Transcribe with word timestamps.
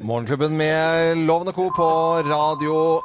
Morgenklubben 0.00 0.56
med 0.56 1.18
Lovende 1.18 1.52
Co. 1.52 1.70
på 1.76 1.88
Radio 2.24 3.02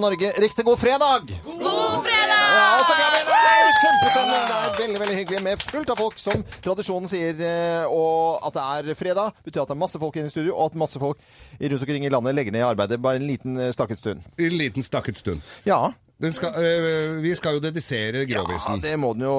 Norge. 0.00 0.32
Riktig 0.42 0.64
god 0.64 0.78
fredag! 0.78 1.20
God 1.44 2.00
fredag! 2.02 2.40
Ja, 2.54 2.78
og 2.78 2.84
så 2.88 2.94
kan 2.98 3.12
vi- 3.14 3.24
det 3.28 3.36
er 3.50 3.60
jo 3.64 3.70
Kjempestemning! 3.84 4.42
Det 4.48 4.56
er 4.56 4.82
veldig 4.82 5.00
veldig 5.00 5.16
hyggelig 5.18 5.42
med 5.42 5.62
fullt 5.62 5.90
av 5.90 5.96
folk, 5.96 6.18
som 6.18 6.44
tradisjonen 6.62 7.08
sier. 7.08 7.34
eh, 7.40 7.86
Og 7.86 8.40
at 8.46 8.52
det 8.54 8.90
er 8.90 8.94
fredag, 8.94 9.32
betyr 9.44 9.62
at 9.62 9.68
det 9.68 9.74
er 9.76 9.78
masse 9.84 9.98
folk 9.98 10.16
inne 10.16 10.26
i 10.26 10.30
studio, 10.30 10.56
og 10.56 10.66
at 10.66 10.74
masse 10.74 10.98
folk 10.98 11.18
rundt 11.60 11.80
omkring 11.82 12.04
i 12.04 12.08
landet 12.08 12.34
legger 12.34 12.52
ned 12.52 12.62
arbeidet 12.62 13.00
bare 13.02 13.16
en 13.16 13.26
liten 13.26 13.56
eh, 13.56 13.70
stakket 13.72 13.98
stund. 13.98 14.20
En 14.38 14.50
liten 14.58 14.82
stakket 14.82 15.16
stund. 15.16 15.40
Ja, 15.66 15.92
skal, 16.34 16.54
øh, 16.54 17.22
vi 17.22 17.34
skal 17.34 17.56
jo 17.56 17.60
dedisere 17.60 18.22
ja 18.30 18.42
det 18.80 18.94
må 19.00 19.12
den 19.16 19.24
jo 19.26 19.34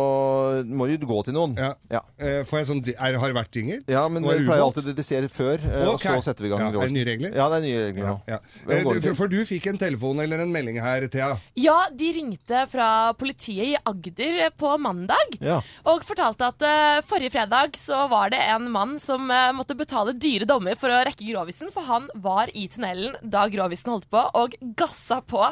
må 0.76 0.88
jo 0.92 0.98
gå 1.08 1.22
til 1.28 1.36
noen. 1.36 1.56
Ja. 1.58 1.72
Ja. 1.92 2.02
Eh, 2.20 2.42
får 2.48 2.60
jeg 2.60 2.68
sånn, 2.70 2.82
er, 2.94 3.18
har 3.22 3.32
det 3.32 3.38
vært 3.38 3.58
jingle? 3.58 3.80
Ja, 3.92 4.04
men 4.12 4.26
vi 4.26 4.44
pleier 4.44 4.64
alltid 4.66 4.84
å 4.84 4.92
dedisere 4.92 5.30
før, 5.32 5.62
okay. 5.62 5.86
og 5.88 6.00
så 6.04 6.16
setter 6.28 6.46
vi 6.46 6.50
i 6.50 6.54
gang. 6.54 6.64
Ja, 6.64 6.68
er 6.68 6.74
det 6.74 6.80
grovisen. 6.80 6.98
nye 6.98 7.08
regler? 7.08 7.36
Ja, 7.40 7.48
det 7.52 7.58
er 7.58 7.66
nye 7.66 7.84
regler 7.88 8.10
nå. 8.10 8.16
Ja. 8.28 8.40
Eh, 8.68 8.84
du- 8.84 9.02
for, 9.06 9.18
for 9.22 9.32
du 9.32 9.38
fikk 9.48 9.70
en 9.72 9.80
telefon 9.82 10.20
eller 10.24 10.44
en 10.44 10.52
melding 10.54 10.80
her, 10.84 11.08
Thea. 11.12 11.32
Ja, 11.60 11.78
de 11.96 12.12
ringte 12.20 12.66
fra 12.72 12.90
politiet 13.18 13.72
i 13.72 13.78
Agder 13.86 14.52
på 14.58 14.76
mandag 14.82 15.40
Ja. 15.42 15.62
og 15.88 16.04
fortalte 16.08 16.52
at 16.52 16.66
uh, 16.66 17.06
forrige 17.08 17.34
fredag 17.38 17.78
så 17.80 18.06
var 18.12 18.34
det 18.34 18.42
en 18.42 18.68
mann 18.72 18.98
som 19.02 19.30
uh, 19.32 19.52
måtte 19.56 19.78
betale 19.78 20.16
dyre 20.18 20.48
dommer 20.50 20.76
for 20.80 20.92
å 20.92 21.04
rekke 21.08 21.28
grovisen, 21.28 21.72
for 21.74 21.88
han 21.88 22.10
var 22.16 22.52
i 22.54 22.68
tunnelen 22.72 23.16
da 23.24 23.46
grovisen 23.52 23.94
holdt 23.94 24.10
på, 24.12 24.22
og 24.36 24.56
gassa 24.78 25.22
på 25.26 25.44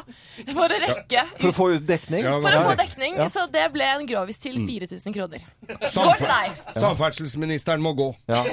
for 0.52 0.68
å 0.68 0.82
rekke 0.84 1.13
For 1.40 1.50
å 1.50 1.54
få 1.56 1.66
ut 1.76 1.86
dekning? 1.88 2.22
Ja, 2.24 2.34
for 2.42 2.56
å 2.58 2.62
få 2.70 2.74
dekning. 2.80 3.16
Ja. 3.20 3.28
Så 3.32 3.46
det 3.52 3.64
ble 3.74 3.86
en 3.94 4.06
grovis 4.08 4.38
til 4.42 4.56
4000 4.66 5.14
kroner. 5.16 5.44
Går 5.68 5.88
Samfer 5.92 6.18
til 6.20 6.30
deg. 6.32 6.58
Samferdselsministeren 6.82 7.82
må 7.84 7.92
gå. 7.98 8.08
Ja. 8.30 8.42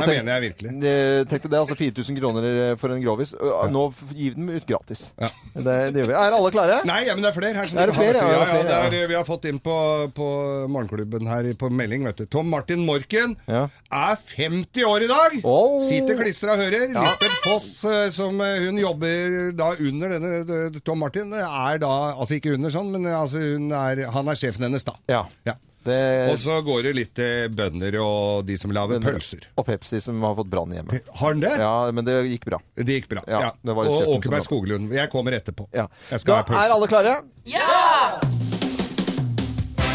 Det 0.00 0.06
mener 0.06 0.32
jeg 0.38 0.42
virkelig. 0.48 0.70
Det- 0.80 1.28
Tenk 1.30 1.42
deg 1.44 1.50
det, 1.52 1.58
altså 1.60 1.76
4000 1.76 2.16
kroner 2.20 2.76
for 2.80 2.94
en 2.94 3.02
grovis. 3.04 3.32
Nå 3.70 3.82
f- 3.92 4.12
gir 4.16 4.32
vi 4.34 4.38
dem 4.38 4.48
ut 4.54 4.66
gratis. 4.68 5.02
Ja. 5.20 5.28
Det, 5.54 5.74
det 5.94 6.00
gjør 6.02 6.08
vi. 6.12 6.14
Er 6.20 6.36
alle 6.36 6.50
klare? 6.54 6.78
Nei, 6.88 7.00
ja, 7.08 7.14
men 7.14 7.24
det 7.26 7.30
er 7.32 7.36
flere 7.36 7.54
her. 7.58 7.74
Er 7.84 7.90
det 7.90 7.96
flere? 7.98 8.22
Ja, 8.22 8.30
Ja, 8.30 8.30
det 8.30 8.40
er 8.40 8.70
ja, 8.70 8.80
flere, 8.86 9.02
er, 9.04 9.10
vi 9.10 9.18
har 9.18 9.26
fått 9.28 9.44
inn 9.50 9.58
på, 9.62 9.74
på 10.16 10.28
morgenklubben 10.72 11.28
her 11.30 11.50
på 11.60 11.70
melding, 11.74 12.06
vet 12.08 12.22
du. 12.22 12.26
Tom 12.32 12.48
Martin 12.52 12.84
Morken 12.86 13.36
Ja. 13.50 13.66
er 13.92 14.16
50 14.36 14.84
år 14.88 15.04
i 15.06 15.10
dag! 15.10 15.36
Oh. 15.44 15.78
Sitter 15.84 16.16
klistra 16.20 16.54
og 16.56 16.62
hører. 16.64 16.86
Ja. 16.94 17.04
Lisbeth 17.06 17.39
Foss, 17.44 17.84
eh, 17.88 18.10
som 18.12 18.36
eh, 18.44 18.58
hun 18.66 18.76
jobber 18.78 19.52
da 19.56 19.70
under 19.80 20.12
denne 20.12 20.32
eh, 20.44 20.78
Tom 20.84 21.00
Martin, 21.00 21.32
er 21.32 21.78
da 21.80 21.90
Altså 22.12 22.36
ikke 22.36 22.52
under 22.58 22.72
sånn, 22.74 22.90
men 22.92 23.06
altså 23.08 23.40
hun 23.40 23.70
er, 23.72 24.02
han 24.12 24.28
er 24.28 24.36
sjefen 24.38 24.66
hennes, 24.68 24.84
da. 24.84 24.96
Ja. 25.08 25.24
Ja. 25.48 25.56
Det, 25.80 25.96
Og 26.28 26.36
så 26.36 26.58
går 26.60 26.82
det 26.84 26.90
litt 26.98 27.14
til 27.16 27.48
bønder 27.56 27.94
og 28.04 28.42
de 28.44 28.58
som 28.60 28.68
lager 28.76 29.00
pølser. 29.00 29.46
Og 29.56 29.64
Pepsi 29.64 29.96
som 30.04 30.20
har 30.28 30.34
fått 30.36 30.50
brann 30.52 30.74
hjemme. 30.76 30.98
Har 31.16 31.30
han 31.32 31.40
det? 31.40 31.54
Ja, 31.56 31.72
men 31.96 32.04
det 32.04 32.18
gikk 32.28 32.44
bra. 32.50 32.58
Det 32.76 32.98
gikk 32.98 33.08
bra. 33.14 33.22
Ja, 33.24 33.40
Ja, 33.46 33.50
det 33.64 33.76
var 33.78 33.88
et 33.88 33.94
og 33.96 34.12
Åkeberg 34.18 34.44
Skoglund. 34.44 34.92
Jeg 34.92 35.08
kommer 35.08 35.32
etterpå. 35.38 35.70
Ja. 35.72 35.86
Jeg 36.12 36.20
skal 36.20 36.34
Da 36.34 36.42
ha 36.42 36.48
pølse. 36.50 36.66
er 36.68 36.76
alle 36.76 36.90
klare? 36.92 37.16
Ja! 37.48 38.20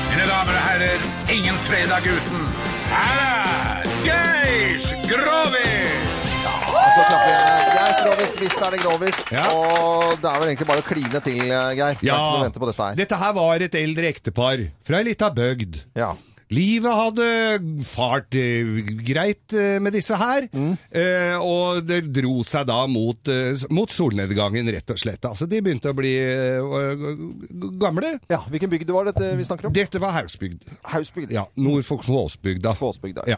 Mine 0.10 0.26
damer 0.34 0.58
og 0.58 0.64
herrer, 0.72 1.06
ingen 1.38 1.62
fredag 1.70 2.10
uten. 2.10 2.50
Her 2.90 3.22
er 3.28 3.45
Grovis, 8.46 8.62
er 8.62 8.76
det 8.76 8.80
grovis. 8.84 9.20
Ja. 9.34 9.46
Og 9.58 10.20
det 10.22 10.30
er 10.30 10.42
vel 10.42 10.52
egentlig 10.52 10.68
bare 10.70 10.84
å 10.84 10.86
kline 10.86 11.22
til, 11.26 11.40
Geir. 11.40 11.72
Geir. 11.74 11.98
Det 11.98 12.06
er 12.06 12.14
ikke 12.14 12.14
noe 12.14 12.38
å 12.38 12.44
vente 12.44 12.62
på 12.62 12.68
dette 12.70 12.86
her. 12.86 12.98
Dette 13.00 13.18
her 13.18 13.34
var 13.34 13.64
et 13.66 13.78
eldre 13.80 14.12
ektepar 14.14 14.62
fra 14.86 15.00
ei 15.00 15.08
lita 15.08 15.32
bygd. 15.34 15.80
Ja. 15.98 16.12
Livet 16.54 16.94
hadde 16.94 17.28
fart 17.90 18.36
eh, 18.38 18.84
greit 19.08 19.54
eh, 19.58 19.80
med 19.82 19.96
disse 19.98 20.14
her, 20.20 20.46
Mm. 20.54 20.76
eh, 20.94 21.36
og 21.42 21.82
det 21.88 22.04
dro 22.14 22.44
seg 22.46 22.68
da 22.70 22.86
mot, 22.88 23.18
eh, 23.32 23.56
mot 23.74 23.90
solnedgangen, 23.92 24.70
rett 24.72 24.90
og 24.94 25.00
slett. 25.02 25.26
Altså, 25.26 25.48
de 25.50 25.62
begynte 25.66 25.90
å 25.90 25.96
bli 25.98 26.14
eh, 26.22 26.96
g- 26.96 27.72
gamle. 27.82 28.20
ja. 28.30 28.44
Hvilken 28.52 28.70
bygd 28.72 28.92
var 28.94 29.06
dette 29.10 29.32
vi 29.40 29.44
snakker 29.48 29.68
om? 29.70 29.74
Dette 29.76 30.00
var 30.00 30.14
Hausbygd. 30.20 30.62
Hausbygd. 30.94 31.32
Ja, 31.34 31.48
nord 31.58 31.84
for 31.88 31.98
Kvåsbygda. 32.04 32.76
Kvåsbygda. 32.78 33.26
Ja. 33.28 33.38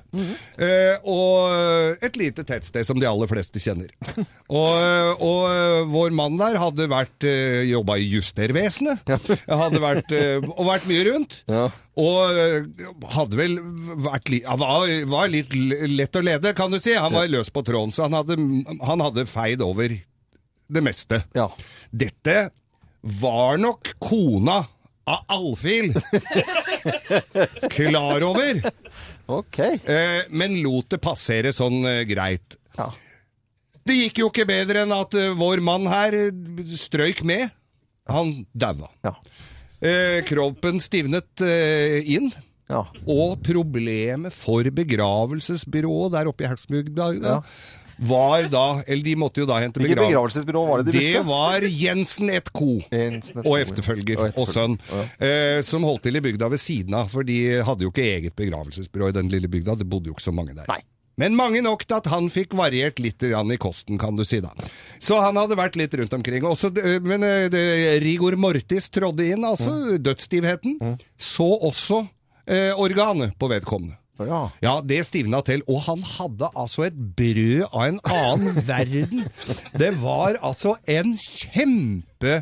Eh, 0.60 0.98
og 1.08 2.04
et 2.04 2.18
lite 2.20 2.44
tettsted 2.48 2.86
som 2.86 3.00
de 3.00 3.08
aller 3.10 3.30
fleste 3.32 3.62
kjenner. 3.64 3.90
og, 4.50 5.22
og 5.24 5.48
eh, 5.50 5.82
vår 5.96 6.12
mann 6.18 6.38
der 6.40 6.60
hadde 6.62 6.90
vært 6.92 7.24
eh, 7.28 7.64
jobba 7.72 7.98
i 8.02 8.10
Justervesenet. 8.12 9.08
Hadde 9.48 9.82
vært, 9.84 10.12
eh, 10.12 10.44
og 10.44 10.66
vært 10.68 10.88
mye 10.92 11.08
rundt. 11.12 11.42
Ja. 11.50 11.68
Og 11.98 12.38
eh, 12.38 12.68
hadde 13.14 13.38
vel 13.38 13.58
vært 14.06 14.32
han 14.46 14.60
var, 14.62 14.92
var 15.10 15.32
litt 15.32 15.54
lett 15.54 16.16
å 16.18 16.24
lede, 16.26 16.54
kan 16.58 16.74
du 16.74 16.80
si. 16.82 16.96
Han 16.98 17.14
var 17.16 17.30
løs 17.32 17.52
på 17.54 17.64
tråden, 17.68 17.94
så 17.96 18.08
han 18.08 18.18
hadde, 18.18 18.38
han 18.82 19.04
hadde 19.06 19.28
feid 19.30 19.62
over 19.66 19.94
det 20.68 20.84
meste. 20.84 21.22
Ja. 21.38 21.50
Dette 21.92 22.50
var 23.02 23.60
nok 23.62 23.94
kona 24.04 24.64
av 25.08 25.24
Alfhild 25.32 25.96
klar 27.78 28.26
over. 28.28 28.62
Ok. 29.32 29.60
Eh, 29.60 30.24
men 30.30 30.58
lot 30.64 30.90
det 30.92 31.00
passere 31.04 31.54
sånn 31.56 31.80
eh, 31.88 32.02
greit. 32.10 32.58
Ja. 32.78 32.90
Det 33.88 33.96
gikk 33.96 34.20
jo 34.20 34.28
ikke 34.32 34.48
bedre 34.50 34.84
enn 34.84 34.92
at 34.96 35.16
eh, 35.16 35.32
vår 35.38 35.64
mann 35.64 35.88
her 35.88 36.16
eh, 36.18 36.66
strøyk 36.76 37.24
med. 37.28 37.48
Han 38.12 38.42
daua. 38.52 38.92
Ja. 39.08 39.16
Eh, 39.80 40.20
kroppen 40.28 40.82
stivnet 40.84 41.44
eh, 41.46 42.02
inn. 42.18 42.32
Ja. 42.70 42.84
Og 43.08 43.38
problemet 43.46 44.34
for 44.36 44.64
begravelsesbyrået 44.76 46.12
der 46.18 46.28
oppe 46.32 46.44
i 46.44 46.48
Haugsbygda 46.52 47.12
Ja. 47.24 47.42
var 48.00 48.48
da 48.52 48.84
Eller 48.88 49.04
de 49.04 49.16
måtte 49.16 49.40
jo 49.42 49.46
da 49.48 49.60
hente 49.60 49.80
Hvilket 49.80 49.98
begrav- 49.98 50.12
begravelsesbyrå 50.12 50.68
var 50.68 50.84
det 50.84 50.94
de 50.94 51.00
Det 51.00 51.26
var 51.26 51.62
Jensen 51.62 52.30
et 52.30 52.52
co. 52.54 52.80
Jensen 52.92 53.40
et 53.40 53.46
Og 53.46 53.60
efterfølger 53.60 54.20
Og 54.20 54.38
og, 54.38 54.48
sønn. 54.54 54.78
Ja. 54.92 55.26
Eh, 55.26 55.62
som 55.62 55.84
holdt 55.84 56.04
til 56.04 56.16
i 56.16 56.20
bygda 56.22 56.50
ved 56.50 56.60
siden 56.60 56.94
av, 56.94 57.08
for 57.10 57.24
de 57.24 57.64
hadde 57.64 57.82
jo 57.82 57.90
ikke 57.90 58.06
eget 58.20 58.36
begravelsesbyrå 58.36 59.10
i 59.10 59.12
den 59.14 59.30
lille 59.30 59.48
bygda. 59.48 59.76
Det 59.80 59.90
bodde 59.90 60.08
jo 60.08 60.14
ikke 60.14 60.28
så 60.30 60.34
mange 60.34 60.54
der. 60.54 60.66
Nei. 60.68 60.82
Men 61.20 61.36
mange 61.36 61.64
nok 61.64 61.88
til 61.88 61.96
at 61.98 62.06
han 62.06 62.28
fikk 62.30 62.54
variert 62.54 63.00
litt 63.00 63.24
i 63.24 63.58
kosten, 63.58 63.98
kan 63.98 64.16
du 64.16 64.24
si 64.24 64.40
da. 64.40 64.50
Så 65.02 65.20
han 65.20 65.36
hadde 65.36 65.58
vært 65.58 65.76
litt 65.76 65.92
rundt 65.98 66.14
omkring. 66.14 66.44
Også, 66.44 66.70
men 67.02 67.24
eh, 67.24 68.00
rigor 68.00 68.36
mortis 68.38 68.88
trådde 68.90 69.26
inn, 69.32 69.42
altså 69.44 69.98
dødsstivheten. 69.98 71.00
Så 71.18 71.48
også 71.64 72.08
eh, 72.48 72.74
organet 72.80 73.36
på 73.40 73.50
vedkommende. 73.52 73.98
Ja. 74.18 74.48
Ja, 74.64 74.80
det 74.82 75.04
stivna 75.06 75.44
til. 75.46 75.62
Og 75.70 75.84
han 75.86 76.02
hadde 76.02 76.50
altså 76.58 76.88
et 76.88 76.96
brød 77.18 77.68
av 77.70 77.84
en 77.86 78.00
annen 78.10 78.62
verden. 78.72 79.26
Det 79.78 79.92
var 80.02 80.40
altså 80.42 80.78
en 80.90 81.18
kjempe 81.22 82.42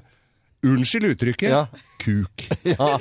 Unnskyld 0.66 1.12
uttrykket. 1.12 1.52
Ja. 1.52 1.66
Kuk. 2.02 2.48
Ja. 2.66 2.96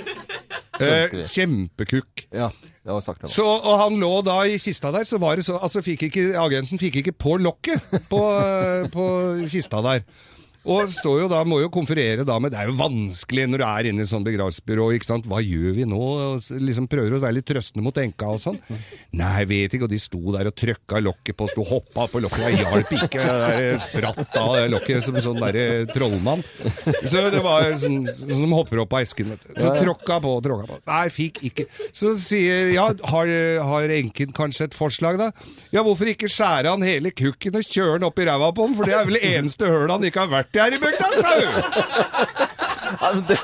Eh, 0.83 1.13
kjempekuk. 1.31 2.27
ja. 2.35 2.51
Det 2.85 2.93
var 2.93 3.01
sagt, 3.01 3.23
det. 3.23 3.31
Så, 3.33 3.45
og 3.47 3.79
han 3.81 3.95
lå 3.97 4.11
da 4.27 4.43
i 4.45 4.59
kista 4.61 4.91
der, 4.93 5.07
så 5.09 5.17
var 5.23 5.39
det 5.39 5.47
så 5.47 5.55
Altså, 5.57 5.81
fikk 5.81 6.03
ikke, 6.11 6.25
agenten 6.37 6.77
fikk 6.77 6.99
ikke 7.01 7.15
på 7.17 7.39
lokket 7.41 7.81
på, 8.11 8.19
eh, 8.43 8.91
på 8.93 9.07
kista 9.49 9.81
der. 9.87 10.03
Og 10.65 10.89
står 10.89 11.19
jo 11.25 11.29
da, 11.29 11.43
må 11.45 11.59
jo 11.61 11.69
konferere 11.73 12.25
da 12.25 12.39
med 12.41 12.55
Det 12.55 12.61
er 12.63 12.71
jo 12.71 12.77
vanskelig 12.79 13.45
når 13.51 13.61
du 13.61 13.65
er 13.67 13.89
inne 13.91 14.05
i 14.05 14.09
sånn 14.09 14.25
begravelsesbyrå, 14.25 14.87
ikke 14.97 15.09
sant. 15.11 15.27
Hva 15.29 15.43
gjør 15.45 15.75
vi 15.77 15.85
nå? 15.89 15.99
Og 16.01 16.49
liksom 16.65 16.87
prøver 16.91 17.17
å 17.17 17.21
være 17.21 17.39
litt 17.39 17.49
trøstende 17.51 17.85
mot 17.85 17.99
enka 18.01 18.31
og 18.33 18.41
sånn. 18.41 18.59
Nei, 19.15 19.33
jeg 19.43 19.51
vet 19.51 19.77
ikke. 19.77 19.89
Og 19.89 19.93
de 19.93 20.01
sto 20.01 20.23
der 20.35 20.49
og 20.49 20.57
trøkka 20.57 21.03
lokket 21.05 21.37
på, 21.37 21.49
sto 21.53 21.67
hoppa 21.69 22.07
på 22.09 22.23
lokket. 22.25 22.47
Jeg 22.49 22.63
hjalp 22.65 22.95
ikke. 22.97 23.27
Der 23.45 23.83
spratt 23.85 24.39
av 24.41 24.57
lokket 24.73 25.05
som 25.05 25.19
sånn 25.25 25.43
derre 25.43 25.85
trollmann. 25.93 26.45
Så 27.05 27.27
det 27.35 27.43
var 27.45 27.69
sånn, 27.81 28.01
sånn 28.09 28.33
som 28.47 28.57
hopper 28.57 28.85
opp 28.87 28.97
av 28.97 29.05
esken. 29.05 29.35
du. 29.35 29.53
Så 29.61 29.75
tråkka 29.83 30.19
på, 30.25 30.33
tråkka 30.49 30.71
på. 30.71 30.81
Nei, 30.89 31.05
fikk 31.13 31.43
ikke. 31.51 31.69
Så 31.93 32.15
sier 32.21 32.73
ja, 32.73 32.89
har, 33.13 33.35
har 33.69 33.95
enken 33.99 34.33
kanskje 34.37 34.71
et 34.71 34.79
forslag, 34.79 35.21
da? 35.21 35.31
Ja, 35.75 35.85
hvorfor 35.85 36.09
ikke 36.09 36.31
skjære 36.33 36.73
han 36.73 36.85
hele 36.87 37.13
kukken 37.13 37.61
og 37.61 37.69
kjøre 37.69 37.99
han 37.99 38.09
opp 38.09 38.21
i 38.23 38.29
ræva 38.31 38.49
på 38.57 38.69
han? 38.69 38.77
For 38.79 38.89
det 38.89 38.97
er 38.97 39.09
vel 39.11 39.21
det 39.21 39.33
eneste 39.35 39.69
hølet 39.69 39.97
han 39.99 40.09
ikke 40.09 40.25
har 40.25 40.33
vært 40.33 40.54
i 40.55 40.63
her 40.65 40.73
i 40.77 40.79
bygda, 40.83 41.07
sau! 41.21 41.39
Ja, 43.01 43.09
men 43.15 43.25
det, 43.29 43.39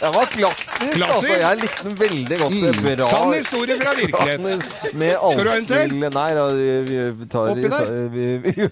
det 0.00 0.08
var 0.14 0.24
klassisk, 0.32 1.02
altså. 1.04 1.28
Jeg 1.38 1.58
likte 1.60 1.84
den 1.86 1.94
veldig 2.00 2.38
godt. 2.40 2.54
Mm. 2.54 2.80
Bra. 2.98 3.08
Sann 3.10 3.32
historie 3.36 3.76
fra 3.80 3.92
virkeligheten. 4.00 4.62
Sann- 4.64 5.32
Skal 5.32 5.44
du 5.44 5.50
ha 5.50 5.56
en 5.60 5.66
til? 5.70 5.94
Nei 6.16 6.30
da, 6.38 6.46
vi 7.20 7.28
tar 7.32 7.52
Oppi 7.54 7.68
der? 7.70 7.92
vi, 8.14 8.26
vi, 8.44 8.52
vi, 8.56 8.68